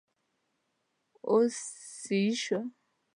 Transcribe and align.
اوس 1.29 1.57
سيي 2.01 2.25
شو! 2.43 2.59